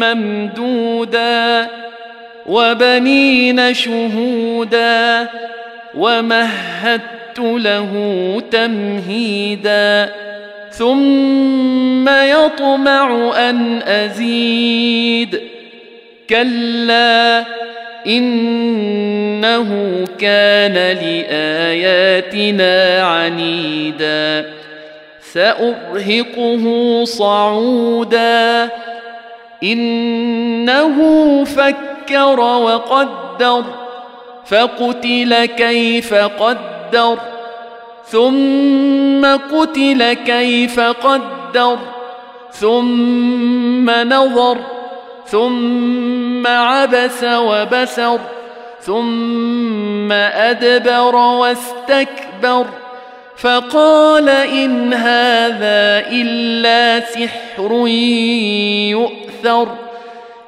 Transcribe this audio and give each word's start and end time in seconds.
ممدودا 0.00 1.68
وبنين 2.46 3.74
شهودا 3.74 5.28
ومهدت 5.94 7.38
له 7.38 7.92
تمهيدا 8.50 10.12
ثم 10.70 12.08
يطمع 12.08 13.32
أن 13.50 13.82
أزيد 13.82 15.40
كلا 16.30 17.44
إنه 18.06 19.70
كان 20.18 20.74
لآياتنا 20.96 22.32
عنيدا 23.02 24.50
سأرهقه 25.20 26.64
صعودا 27.04 28.68
إنه 29.64 30.96
فكر 31.44 32.40
وقدر 32.40 33.64
فقتل 34.46 35.44
كيف 35.44 36.14
قدر 36.14 37.18
ثم 38.06 39.26
قتل 39.26 40.12
كيف 40.12 40.80
قدر 40.80 41.78
ثم 42.52 43.90
نظر 43.90 44.58
ثم 45.26 46.46
عبس 46.46 47.24
وبسر 47.24 48.20
ثم 48.80 50.12
أدبر 50.12 51.16
واستكبر 51.16 52.66
فقال 53.36 54.28
إن 54.28 54.94
هذا 54.94 56.06
إلا 56.10 57.00
سحر 57.00 57.86
يؤثر. 58.90 59.33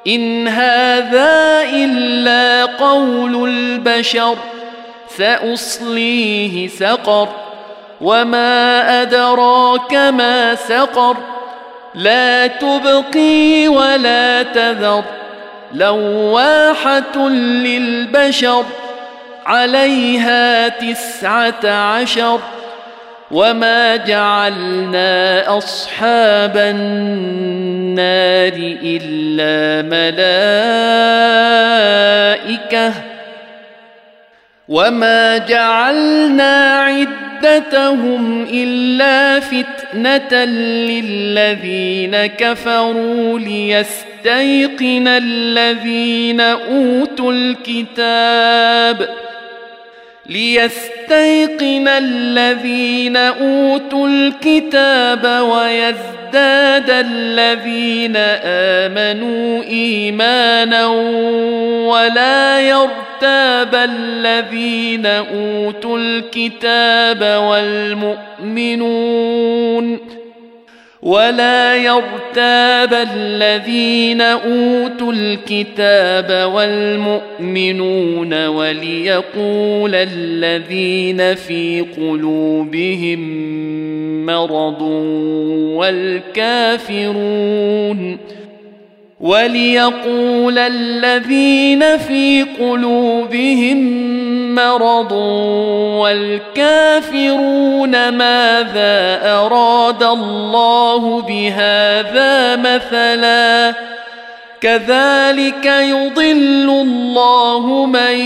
إن 0.07 0.47
هذا 0.47 1.61
إلا 1.63 2.65
قول 2.65 3.49
البشر 3.49 4.37
سأصليه 5.17 6.67
سقر 6.67 7.29
وما 8.01 9.01
أدراك 9.01 9.93
ما 9.93 10.55
سقر 10.55 11.17
لا 11.95 12.47
تبقي 12.47 13.67
ولا 13.67 14.43
تذر 14.43 15.03
لواحة 15.73 17.29
للبشر 17.29 18.65
عليها 19.45 20.67
تسعة 20.67 21.65
عشر 21.65 22.39
وما 23.31 23.95
جعلنا 23.95 25.57
اصحاب 25.57 26.57
النار 26.57 27.97
الا 28.83 29.81
ملائكه 32.47 32.93
وما 34.67 35.37
جعلنا 35.37 36.79
عدتهم 36.79 38.47
الا 38.53 39.39
فتنه 39.39 40.45
للذين 40.45 42.25
كفروا 42.25 43.39
ليستيقن 43.39 45.07
الذين 45.07 46.41
اوتوا 46.41 47.31
الكتاب 47.33 49.09
ليستيقن 50.29 51.87
الذين 51.87 53.17
أوتوا 53.17 54.07
الكتاب 54.07 55.25
ويزداد 55.25 56.89
الذين 56.89 58.13
آمنوا 58.43 59.63
إيمانا 59.63 60.85
ولا 61.87 62.59
يرتاب 62.59 63.75
الذين 63.75 65.05
أوتوا 65.05 65.99
الكتاب 65.99 67.21
والمؤمنون 68.43 68.97
ولا 71.01 71.75
يرتاب 71.75 72.93
الذين 72.93 74.21
أوتوا 74.21 75.13
الكتاب 75.13 76.51
والمؤمنون 76.53 78.47
وليقول 78.47 79.95
الذين 79.95 81.35
في 81.35 81.85
قلوبهم 81.97 83.19
مرض 84.25 84.81
والكافرون 86.97 88.17
وليقول 89.19 90.57
الذين 90.57 91.97
في 91.97 92.45
قلوبهم 92.59 93.77
مرض 94.55 95.11
والكافرون 96.01 98.09
ماذا 98.09 99.19
أراد 99.31 100.03
الله 100.03 101.21
بهذا 101.21 102.55
مثلا 102.55 103.73
كذلك 104.61 105.65
يضل 105.65 106.69
الله 106.69 107.85
من 107.85 108.19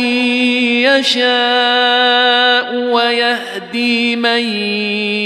يشاء 0.83 2.75
ويهدي 2.75 4.15
من 4.15 4.39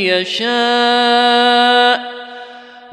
يشاء 0.06 2.15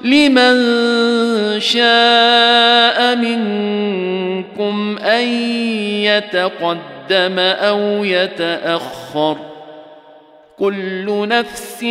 لمن 0.00 1.60
شاء 1.60 3.16
منكم 3.16 4.98
أن 4.98 5.28
يتقدم 6.02 7.38
أو 7.38 8.04
يتأخر 8.04 9.36
كل 10.58 11.28
نفس 11.28 11.84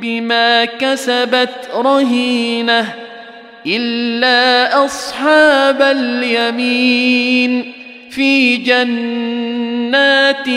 بما 0.00 0.64
كسبت 0.64 1.68
رهينة 1.74 2.94
إلا 3.66 4.84
أصحاب 4.84 5.82
اليمين 5.82 7.72
في 8.10 8.56
جنات 8.56 10.48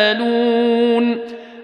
يتساءلون 0.00 1.29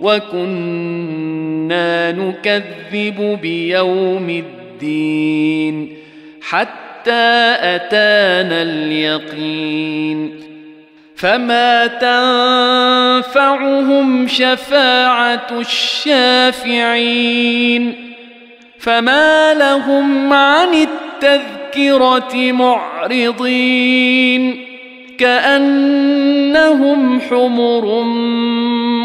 وكنا 0.00 1.90
نكذب 2.12 3.38
بيوم 3.42 4.30
الدين 4.30 5.96
حتى 6.42 7.56
أتانا 7.60 8.62
اليقين. 8.62 10.40
فما 11.16 11.86
تنفعهم 13.26 14.28
شفاعة 14.28 15.46
الشافعين. 15.60 17.14
فما 18.78 19.54
لهم 19.54 20.32
عن 20.32 20.68
التذكرة 21.22 22.52
معرضين. 22.52 24.10
كأنهم 25.18 27.20
حمر 27.20 28.02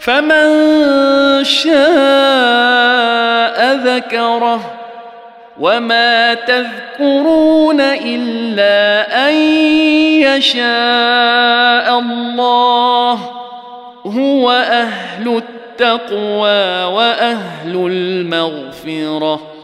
فمن 0.00 1.44
شاء 1.44 1.78
ذكره 3.74 4.60
وما 5.60 6.34
تذكرون 6.34 7.80
إلا 7.80 9.06
أن 9.28 9.34
يشاء 10.22 11.98
الله 11.98 13.14
هو 14.06 14.50
أهل 14.50 15.36
التقوى 15.36 16.84
وأهل 16.94 17.74
المغفرة 17.74 19.57